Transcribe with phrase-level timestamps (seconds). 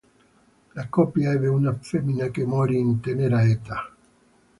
[0.73, 3.93] La coppia ebbe una femmina, che morì in tenera età.